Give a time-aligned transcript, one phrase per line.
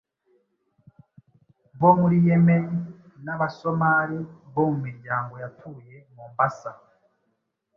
[1.79, 2.77] bo muri Yemeni
[3.23, 4.19] n’Aba-Somali
[4.53, 6.71] bo mu miryango yatuye Mombasa